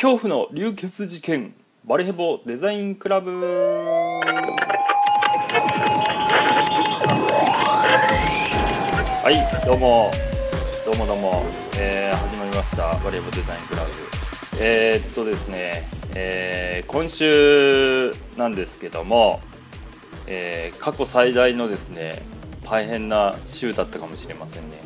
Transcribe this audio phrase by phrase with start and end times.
[0.00, 1.54] 恐怖の流血事件
[1.84, 3.32] バレヘボデザインクラブ。
[9.24, 10.12] はいどうも。
[10.86, 11.42] どうもどうも、
[11.76, 12.94] えー、始まりました。
[13.02, 13.90] バレヘボデザインクラブ。
[14.60, 19.40] えー、っとですね、えー、今週なんですけども、
[20.28, 22.22] えー、過去最大のですね
[22.62, 24.78] 大変な週だったかもしれませんね。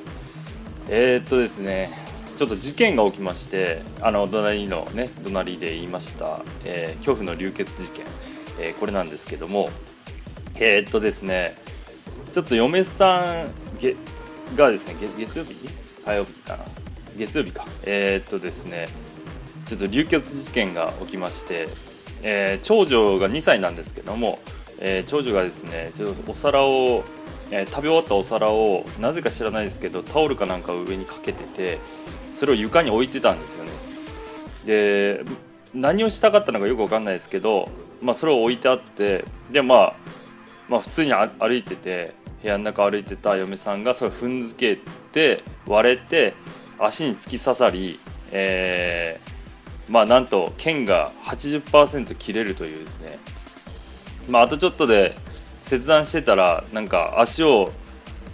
[0.88, 2.01] えー、っとですね。
[2.42, 8.04] ちょっと事件が起きましてあの隣のね隣で言いました、えー、恐怖の流血事件、
[8.58, 9.70] えー、これなんですけども
[10.56, 11.56] えー、っとですね
[12.32, 13.94] ちょっと嫁さんげ
[14.56, 15.54] がですね月曜日？
[16.04, 16.64] 火曜日かな？
[17.16, 17.64] 月曜日か。
[17.84, 18.88] えー、っとですね
[19.66, 21.68] ちょっと流血事件が起きまして、
[22.24, 24.40] え長女が2歳なんですけども、
[24.84, 27.04] え長女がですねちょっとお皿を
[27.52, 31.78] えー、食べ終わったお皿をなぜか知らないですけどタオルかなんかを上にかけてて
[32.34, 33.70] それを床に置いてたんですよね。
[34.64, 35.24] で
[35.74, 37.68] 何をしたかったのかよく分かんないですけど、
[38.00, 39.94] まあ、それを置いてあってで、まあ、
[40.68, 44.78] まあ普通に歩いてて部屋の中歩いてた嫁さんがそれを踏んづけ
[45.12, 46.34] て割れて
[46.78, 48.00] 足に突き刺さり、
[48.32, 53.18] えー、まあなんと剣が80%切れるというですね
[54.28, 55.14] まああとちょっとで
[55.60, 57.72] 切断してたらなんか足を、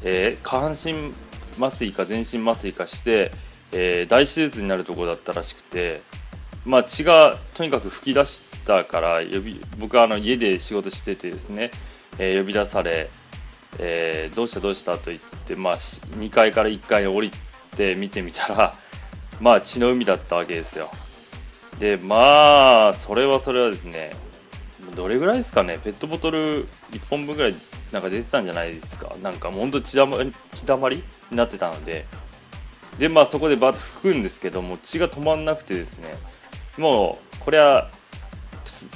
[0.03, 1.15] えー、下半身
[1.63, 3.33] 麻酔か全身麻酔かして、
[3.73, 6.01] えー、大手術になるとこだったらしくて、
[6.65, 11.71] まあ、血がとにかく噴き出したから呼び僕はあの家で仕事しててですね、
[12.19, 13.11] えー、呼び出され、
[13.79, 17.33] え、どうしたどうしたと言って、まあ、2階から1階に降り
[17.77, 18.75] て見てみたら、
[19.41, 20.91] まあ、血の海だったわけですよ。
[21.79, 24.17] でまあそれはそれはですね
[24.95, 25.79] どれぐらいですかね？
[25.83, 27.55] ペットボトル1本分ぐらい
[27.93, 29.15] なんか出てたんじゃないですか？
[29.23, 32.07] なんかもうほんと血だまり血だまりになってたので。
[32.99, 36.17] でまあそこでバッと拭くんですけども血が止まんなくてですね。
[36.79, 37.91] もうこれは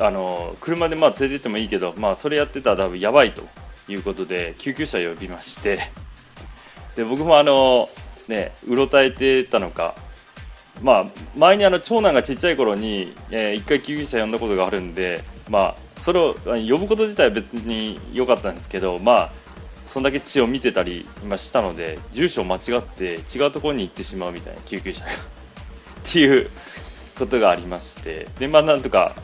[0.00, 3.42] あの車でまあ連れてってもいいけどまあそれやってたら多分やばいと
[3.88, 5.78] いうことで救急車呼びまして。
[6.96, 7.88] で僕もあの
[8.28, 9.94] ねうろたえてたのか
[10.82, 11.04] まあ
[11.36, 19.32] 前にあの長男がちっちゃい頃に、えー、1回救急車呼んだことがあるんでまあそれを呼ぶこと自体は別に良かったんですけどまあ
[19.86, 25.10] そんだけ血を見てたり今したので住所を間違って違うところに行ってしまうみたいな救急車が。
[26.02, 26.50] っていう
[27.16, 28.26] ことがありまして。
[28.38, 29.14] でまあなんとか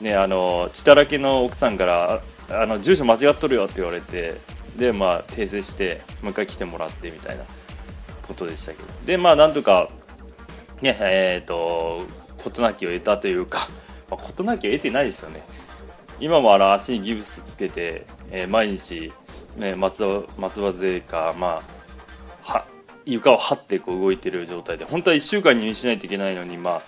[0.00, 4.34] ねあの血だらけの奥さんからあの住所間違っとるよって言われて
[4.76, 7.44] でまあ訂正してもう一回来てもらってみたいな
[8.22, 8.84] ことでしたけど。
[9.06, 9.88] でまあなんとか
[10.84, 12.02] ねえっ、ー、と
[12.36, 13.68] 事なきを得たというか、
[14.10, 15.42] まあ、事なきを得てないですよね。
[16.20, 19.12] 今もあの足にギブスつけて、えー、毎日、
[19.56, 21.62] ね、松松葉勢か、ま
[22.46, 22.66] あ、は
[23.04, 26.82] 床を張ってこう動いてる状態で本当は1週間入院しないといけないのに、まあ、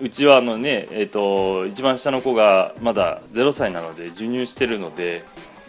[0.00, 5.24] うちはあのね、えーと、一番下の子がまだ0歳なので授乳してるので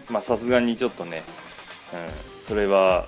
[0.09, 1.23] まあさすがにちょっとね、
[1.93, 1.95] う
[2.41, 3.07] ん、それは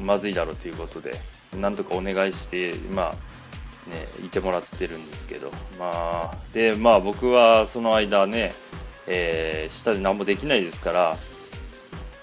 [0.00, 1.18] まずいだろうということで
[1.60, 3.37] なんとかお願いしてまあ
[3.88, 5.50] ねいてもらってるんですけど。
[5.78, 8.54] まあでまあ僕はその間ね
[9.08, 11.16] えー、下で何もできないですから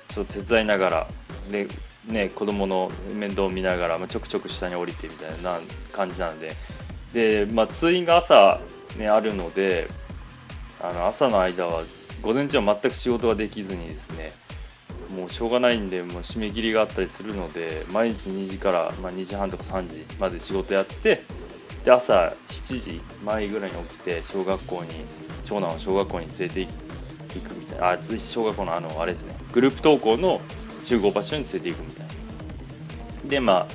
[0.07, 1.07] ちょっと手伝いながら
[1.51, 1.67] で、
[2.07, 5.59] ね、子供の面倒を見ながら、まあ、ちょくちょく下に降りてみたいな
[5.91, 6.55] 感じなので。
[7.13, 8.59] で、まあ、通院が朝、
[8.97, 9.87] ね、あるので
[10.81, 11.83] あの朝の間は
[12.21, 14.31] 午前中は全く仕事ができずにですね
[15.15, 21.23] もうしょうがないんでもう締め切りがあったりするので毎日2時から、まあ、2時半とか3時まで仕事やって
[21.85, 25.05] で朝7時前ぐらいに起きて小学校に
[25.43, 26.67] 長男を小学校に連れて
[27.35, 27.91] 行くみたいな。
[27.91, 29.35] あ小学校のあのあれですね。
[29.53, 30.41] グループ登校の
[30.81, 33.29] 集合場所に連れて行くみたいな。
[33.29, 33.67] でまあ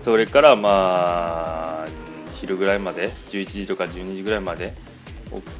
[0.00, 1.86] それからまあ
[2.34, 4.74] 昼ぐらいまで11時とか12時ぐらいまで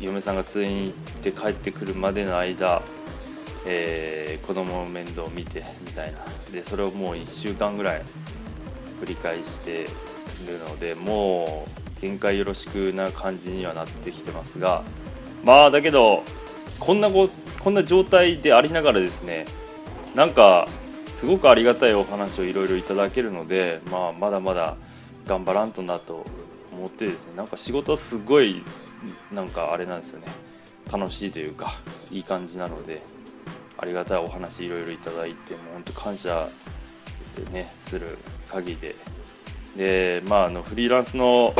[0.00, 2.82] 嫁さんが通院行って帰ってくるまでの間、
[3.64, 6.18] えー、子供の面倒を見てみたいな。
[6.50, 8.02] でそれをもう1週間ぐらい
[9.00, 9.84] 繰り返して
[10.48, 14.82] るのでもう限界よろしくな感じにはなってきてますが
[15.44, 16.24] まあだけど
[16.78, 19.46] こんなここんな状態でありながらですね
[20.16, 20.68] なんか
[21.12, 24.76] すごくありがたいお話をいろいろいただけるので、まあ、まだまだ
[25.26, 26.26] 頑張らんとなと
[26.72, 28.64] 思ってですねなんか仕事はすごい
[29.32, 30.26] なんかあれなんですよね
[30.90, 31.72] 楽しいというか
[32.10, 33.02] いい感じなので
[33.78, 36.48] ありがたいお話いろいろいただいてもう本当感謝
[37.36, 38.96] でねする限りで
[39.76, 41.54] でまああのフリーランスの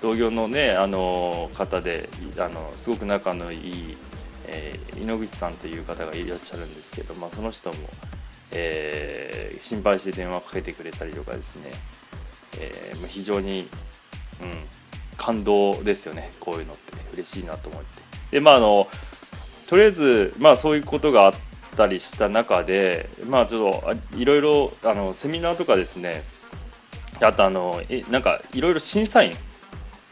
[0.00, 2.08] 同業のねあの方で
[2.38, 3.96] あのすごく仲のいい、
[4.46, 7.76] えー、井ノ口さんという方がいらっしゃるんですけど、まあ、その人も、
[8.52, 11.72] えー、心配して電話かけてくれたりとかですね、
[12.58, 13.68] えーまあ、非常に、
[14.40, 14.64] うん、
[15.16, 16.32] 感動ですよね。
[16.38, 16.98] こういうのって。
[17.18, 18.02] 嬉しいなと思って。
[18.30, 18.88] でまああの
[19.66, 21.34] とりあえずまあそういうことがあっ
[21.76, 26.22] たりした中でまあちょっといろいろあのセミナーとかですね。
[27.20, 29.34] あとあのえなんかいろいろ審査員、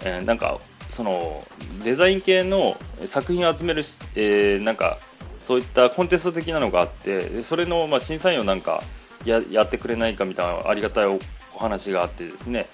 [0.00, 0.58] えー、なんか
[0.88, 1.43] その
[1.84, 4.98] デザイン系の作品を集めるし、えー、なんか
[5.40, 8.82] そういったコンテスト的なのがあってそれのまあ審査員をなんか
[9.25, 11.20] ややってくれないかみたいなありがたいお
[11.58, 12.66] 話があってですね。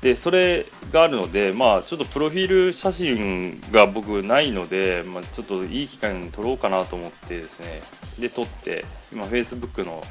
[0.00, 7.82] でそれがあるので、まあ、ちょっとプロフィール写真が僕ないので、まあ、ちょっといい機会に撮ろうかなと思ってですね。
[8.18, 10.04] で撮って今 Facebook の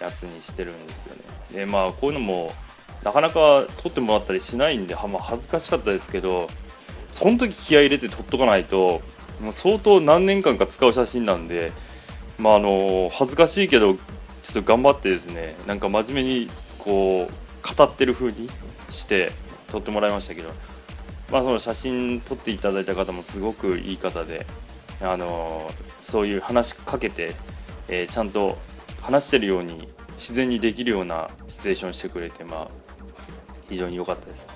[0.00, 1.22] やつにしてるんですよね。
[1.52, 2.52] でまあこういうのも
[3.04, 6.48] なかなか撮ってもらったりしないんで、まあ、恥ずかしかったですけど
[7.12, 9.02] その時気合い入れて撮っとかないと
[9.40, 11.72] もう相当何年間か使う写真なんで
[12.38, 14.00] まああの恥ずかしいけどちょ
[14.50, 18.48] っと頑張ってですねなんか真面目にこう語ってる風に
[18.90, 19.32] して
[19.68, 20.50] 撮ってもらいましたけど、
[21.30, 24.46] まあ、その写真撮っていただいた方もすごくいい方で、
[25.00, 25.70] あの
[26.00, 27.34] そういう話しかけて、
[27.88, 28.58] えー、ちゃんと
[29.00, 32.68] 話してるように自然にできるようなシチュエーションしてくれて、まあ、
[33.68, 34.50] 非常に良かったです。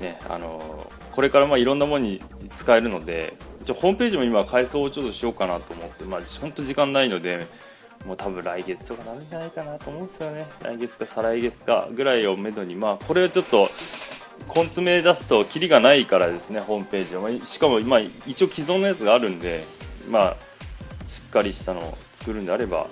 [0.00, 2.20] ねあのこれからまあいろんなものに
[2.54, 3.34] 使えるので
[3.66, 7.46] ホームページも今改装をちょっとしようかなと思って、まあ、本当時間ないので
[8.04, 13.70] もう多分来月とかなるんじゃないかなと思うんですよね来月か再来月かぐらいをめどにまあこれはちょっと
[14.54, 19.64] 根詰め出すとキリがないからですねホームページはしかも今一応既存のやつがあるんで
[20.08, 20.36] まあ
[21.06, 22.86] しっかりしたのを作るんであれば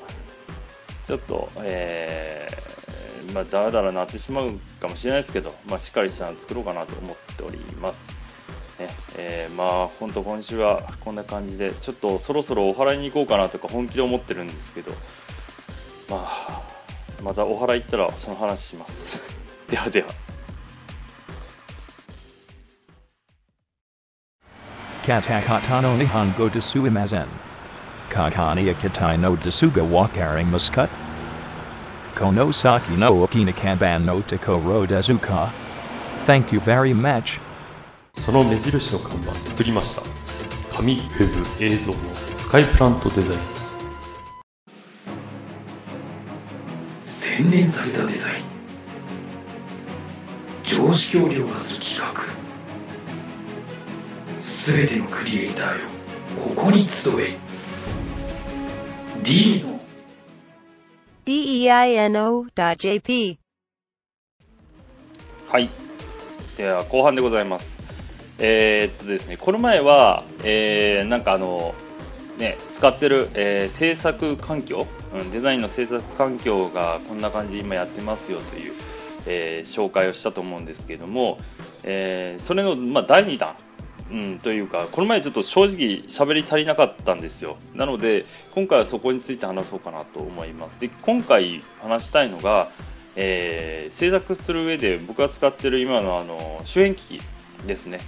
[1.04, 2.73] ちょっとえー、
[3.32, 8.24] まあだらだらなってしまうかもしれないですけど、まあ、しっかりしたの作ろうかなと思っております
[8.78, 14.92] ねえー、まあ本当今週はこんな感じでちょっとそろそろお祓いに行こうかなとか本気で思ってるんですけど
[16.10, 16.62] まあ
[17.22, 19.22] またお祓い行ったらその話します
[19.70, 20.08] ではでは
[25.04, 27.28] Katakata no Nihongo desu imazen.
[28.08, 30.88] Kakani akitai no desuga wakaring muscut.
[32.14, 35.50] Konosaki no okinakanban no takoro dezuka.
[36.26, 37.40] Thank you very much.
[38.14, 40.02] その目印の看板作りました。
[40.76, 41.98] 紙ウェブ映像の
[42.38, 43.40] スカイプラントデザイン
[47.00, 48.44] 洗練されたデザイン。
[50.62, 52.22] 常識を凌駕する企画。
[54.40, 55.88] すべてのクリエイターよ
[56.42, 57.36] ここに集え。
[59.22, 59.80] D の
[61.24, 62.18] deino.jp
[65.48, 65.70] はい。
[66.56, 67.78] では後半でございます。
[68.38, 71.74] えー、っとですねこの前は、えー、なんかあの
[72.38, 78.72] ね使ってる、えー、制作環境、うん、デザインの制作環境がこんな感じ今やってますよという、
[79.26, 81.38] えー、紹介をしたと思うんですけども、
[81.84, 83.54] えー、それの、まあ、第2弾
[84.10, 92.68] うん、というかこの前ちょっと正直喋り足りなかったんですよなので今回はそこについて話そうかなと思いますで今回話したいのが、
[93.16, 97.22] えー、制作する上で僕が使ってる今のあの周辺機器
[97.66, 98.00] ですね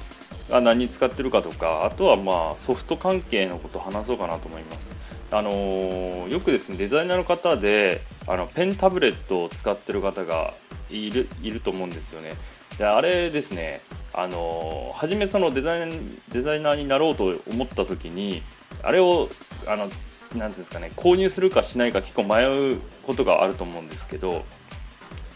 [0.50, 4.90] が何に使ってるかとかあとはまあソフト関係のことを話そうかなと思います。
[5.32, 10.54] あのー、よくですねデザイナーの方であのペンタブレットを使ってる方が
[10.88, 12.34] いるいると思うんですよね。
[12.79, 13.81] であれですね。
[14.15, 18.43] あの、初めそのデザインデザイナーになろうと思った時に
[18.83, 19.29] あれを
[19.67, 24.45] あのなんていうんですかね購入するかしないか結構迷うことがあると思うんですけど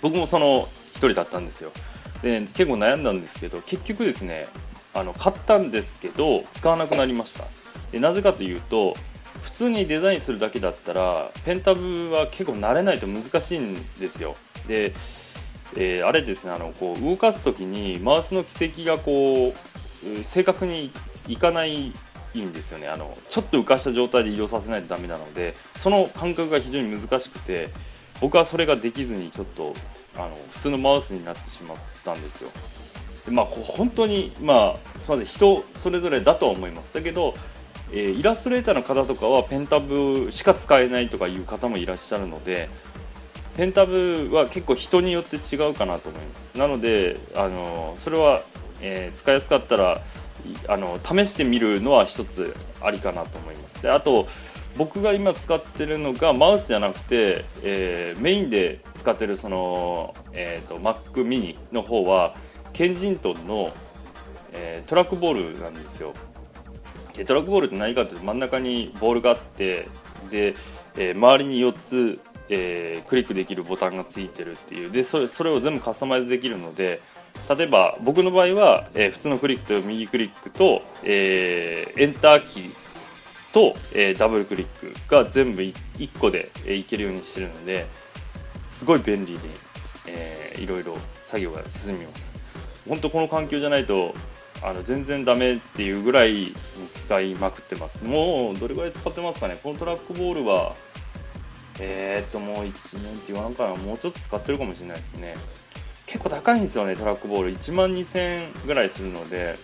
[0.00, 1.72] 僕もその一人だったんですよ。
[2.22, 4.46] で結構悩んだんですけど結局ですね
[4.94, 7.44] あの買ったんですけど使わなくなりました。
[7.92, 8.94] でなぜかというと
[9.42, 14.34] 普通にデザインするだけだったらペンタブは結構慣れないと難しいんですよ。
[14.66, 14.92] で、
[15.76, 20.90] えー、あれですねあのこう動かす時にマウスの軌跡がこう正確に
[21.28, 21.92] いかない
[22.38, 22.88] んですよね。
[22.88, 27.68] あのちょっと浮かした状態で移動させないとダメなのでその感覚が非常に難しくて
[28.20, 29.74] 僕はそれができずにちょっと
[30.16, 32.50] あの普通のマウスになってしまったんですよ。
[33.26, 36.94] でまあ本当にまあすみません人それぞれだとは思います。
[36.94, 37.34] だけど、
[37.92, 42.70] えー、イラストレーターの方とかはペンタブしか使えないとかいう方もいらっしゃるので
[43.60, 46.56] ペンタブは結構人によって違うかなと思います。
[46.56, 48.40] なのであのそれは、
[48.80, 50.00] えー、使いやすかったら
[50.66, 53.82] あの試してみるのは一つありかなと思います。
[53.82, 54.26] であと
[54.78, 62.34] 僕が今使ってるのがマウスじゃなくて、えー、メインで使ってるその、えーと、Mac mini の方は
[62.72, 63.74] ケンジントンの、
[64.54, 66.14] えー、トラックボールなんですよ。
[67.14, 69.86] でトラックボールって何かというと真ん中にボールがあって
[70.30, 70.54] で、
[70.96, 74.90] えー、周りに4つ、えー、クリックできるボタンがついてるっていう。
[74.90, 77.00] でそれそれを全部カスタマイズできるので
[77.48, 82.70] 例えば僕の場合は、えー普通のクリックと右クリックと、えーエンターキー
[83.52, 85.74] と、えーダブルクリックが全部1
[86.18, 87.86] 個で、えーいけるようにしてるので
[88.68, 89.38] すごい便利に、
[90.08, 92.32] えーいろいろ作業が進みます。
[92.88, 94.14] 本当この環境じゃないと
[94.62, 96.54] あの全然ダメっていうぐらいに
[96.94, 98.04] 使いまくってます。
[98.04, 99.56] もうどれぐらい使ってますかね？
[99.62, 100.74] このトラックボールは
[101.80, 105.36] えー、っともう1年って言わなかなもうちょっと使ってるかもしれないですね。
[106.06, 107.56] 結構高いんですよねトラックボール。
[107.56, 109.56] 1万2000円ぐらいするので。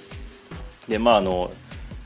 [0.88, 1.50] でまああの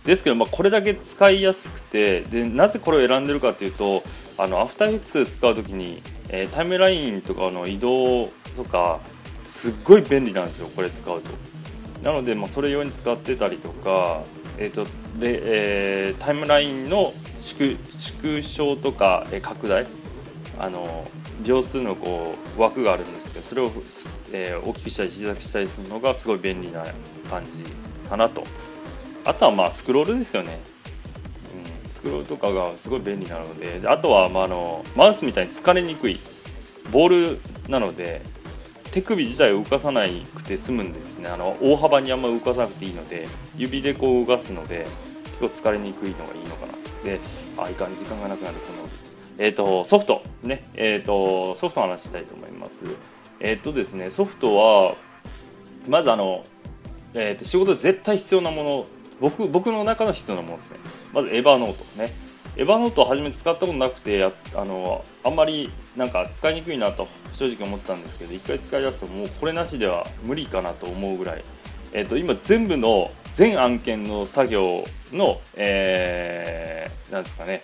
[0.05, 4.03] ですけど、まあ、これだけ使いやすくてでなぜこれを選んでるかというと
[4.39, 9.01] あのアフターエフェクス使う時に、えータイムラインとかの移動とか
[9.45, 11.31] すっごい便利なんですよこれ使うと。
[12.03, 14.23] なので、まあ、それ用に使ってたりとか、
[14.57, 14.85] えーと
[15.19, 19.87] でえータイムラインの縮縮小とか、えー拡大
[20.63, 21.07] あの
[21.43, 23.73] 秒数のこう枠があるんですけどそれを、
[24.31, 26.85] えー大きくしたり小さくしたりするのがすごい便利な
[27.31, 27.51] 感じ
[28.09, 28.45] かなと。
[29.25, 30.61] あとはまあスクロールですよね、
[31.85, 33.81] うん、スクロールとかがすごい便利なので。
[33.81, 36.21] であとはまああのマウスみたいに疲れにくい
[36.91, 38.23] ボールなので
[38.91, 40.03] 手首自体を動かさな
[40.35, 41.29] くて済むんですね。
[41.29, 44.87] あの大幅にあんま動かさなくていいので指でこう動かすので
[45.41, 46.73] 結構疲れにくいのがいいのかな。
[47.05, 47.19] で
[47.57, 48.57] あいかん時間がなくなる。
[48.57, 48.80] この
[49.43, 52.85] えー、とソフトねえー、とソフトの話したいと思います。
[53.41, 54.95] えっ、とですねソフトは
[55.89, 56.45] まずあの、
[57.15, 58.87] えー、と仕事で絶対必要なもの
[59.19, 60.77] 僕僕の中の必要なものですね。
[61.15, 62.13] まずエヴァノートね。
[62.57, 64.31] エヴァノートを初め使ったことなくてあ
[64.65, 71.45] のあんまりなんか使いにくいなと正直思ったんですけど一回使い出すともうこれなしでは無理かなと思うぐらい、
[71.93, 76.71] えー、と今全部の全案件の作業の、えー
[77.11, 77.63] なんですかね。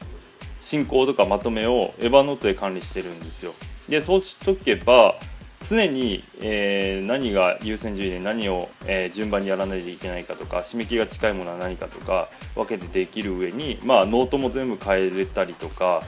[0.66, 3.54] 進行とかまとめをエヴァノートで管理してるんですよ。
[3.88, 5.14] でそうしとけば
[5.60, 16.02] 常に、えー何が優先順位で何を、えー順番にやらないといけないかとか締め切りが近いものは何かとか分けてできる上に、まあ、ノートも全部変えれたりとか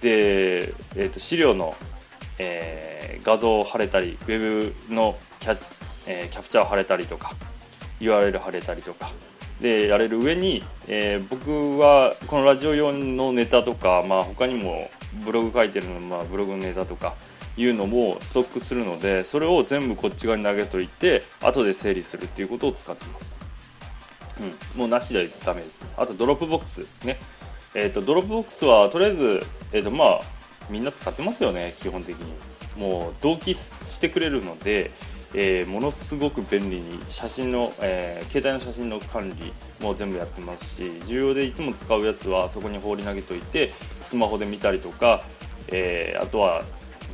[0.00, 1.74] で、えー、と資料の、
[2.38, 4.38] えー画像を貼れたりウェ
[4.88, 5.58] ブのキャ,、
[6.06, 7.32] えーキャプチャーを貼れたりとか
[7.98, 9.10] URL 貼れたりとか。
[9.60, 14.90] でやれる上に、えー僕はこのラジオ用のネタとか、まあ、他にも
[15.24, 17.14] ブログ書いてるの、まあ、ブログのネタとか
[17.56, 23.36] いうのもストックするのでそれを全部こっち側に投げといて後で整理するっていうことを使ってます、
[24.74, 25.88] うん、もうなしでダメですね。
[25.96, 27.18] あと Dropbox ね。
[27.74, 30.20] えー、と Dropbox はとりあえず、えーとまあ、
[30.70, 32.32] みんな使ってますよね基本的に。
[32.76, 34.90] もう同期してくれるので、
[35.38, 45.22] えーものすごく便利に写真の、えー携帯の写真の管理も全部やってますし重要でいつも使うやつはそこに放り投げといてスマホで見たりとか、
[45.70, 46.64] えーあとは、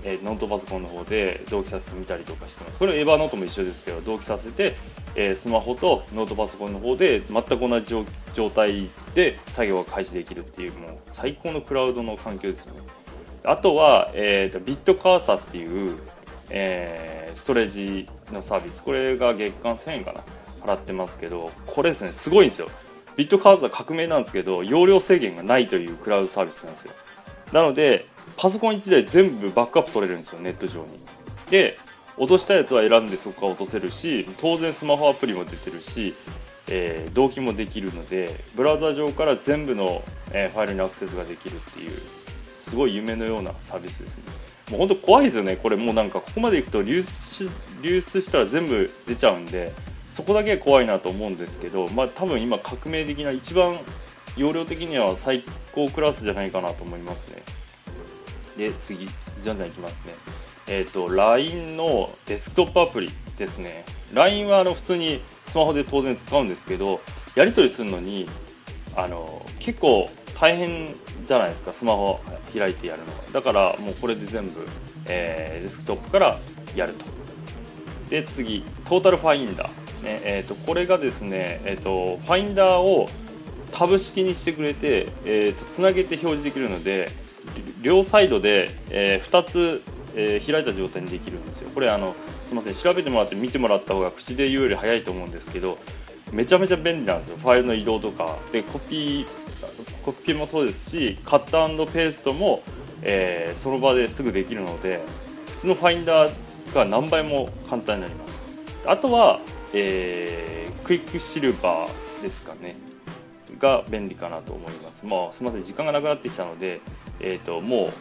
[0.05, 2.79] えノートパソコンの方で同期させてみたりとかしてます。
[2.79, 4.75] これ Evernote も一緒ですけど同期させて、
[5.14, 7.95] えスマホとノートパソコンの方で全く同じ
[8.35, 12.81] 状態で作業が開始できるっていうもう最高のクラウドの環境ですよね。
[13.45, 15.99] あとは、えーとビットカーサっていう、
[16.50, 18.82] えーストレージのサービス。
[18.82, 20.20] これが月間1000円かな。
[20.64, 22.68] 払ってますけどこれですねすごいんですよ。
[23.16, 26.94] ビットカーサ革命なんですけど容量制限がないというクラウドサービスなんですよ。
[27.52, 28.06] なので
[28.37, 30.99] パソコン1台全部バックアップ取れるんですよネット上に。
[31.50, 31.78] で
[32.16, 36.14] 落としたやつは選んでそこから落とせるし当然スマホアプリも出てるし、
[36.68, 41.99] えー同期もできるのでブラウザ上から全部の、えーファイルにアクセスができるっていう
[42.62, 44.25] すごい夢のようなサービスですね。
[44.73, 45.57] もう本当怖いですよね。
[45.57, 47.50] これもうなんかここまでいくと流出
[47.83, 49.71] 流出したら全部出ちゃうんで
[50.07, 53.79] そこだけ怖いなと思うんですけどまあ多分今革命的な一番
[54.35, 57.43] 容量的には最高クラスじゃないかなと思いますね。
[58.57, 59.11] で次
[59.43, 60.14] じゃんじゃんいきますね。
[60.67, 63.85] えっ、と LINE のデスクトップアプリですね。
[64.14, 67.02] LINE はあの普通にスマホで当然使うんですけど
[67.35, 68.26] やり取りするのに
[68.97, 70.88] あの結構大変
[71.26, 72.21] じゃないですかスマホ
[72.57, 74.67] 開いてやるのがだからもうこれで全部、
[75.07, 76.38] えーデスクトップから
[76.75, 77.05] やると。
[78.11, 79.69] で次トータルファインダー、
[80.05, 83.09] ねえー、とこれがですね、えー、とファインダーを
[83.71, 87.11] タブ式にしてくれて、えー、とつなげて表示できるので
[87.81, 89.83] 両サイドで、え2つ、
[90.14, 91.71] えー開いた状態にできるんですよ。
[91.75, 92.14] これあの
[92.45, 95.79] すみません調べてもらって見てもらった方が口で言うより早いと思うんですけど
[96.33, 97.38] めちゃめちゃ便利なんですよ。
[97.38, 98.37] ファイルの移動とか。
[98.52, 99.26] でコピー
[100.04, 102.62] コピーもそうですしカットペーストも、
[103.02, 105.00] えーその場ですぐできるので
[105.50, 106.32] 普通のファインダー
[106.75, 108.32] が何倍も簡単になります。
[108.87, 109.40] あとは、
[109.75, 112.76] えークイックシルバーですかね。
[113.59, 115.06] が便利かなと思います。
[115.06, 115.62] まあすみません。
[115.62, 116.80] 時間がなくなってきたので
[117.21, 117.92] えっ、ともう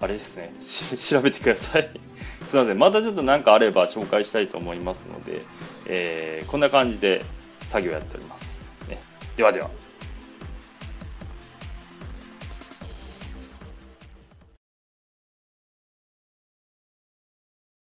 [0.00, 0.52] あれですね。
[0.96, 1.90] 調べてください。
[2.48, 2.78] すいません。
[2.78, 5.42] またちょっと何かあれば紹介したいと思いますので、
[5.86, 7.22] えーこんな感じで
[7.64, 8.44] 作業やっております、
[8.88, 9.00] ね、
[9.36, 9.70] ではでは。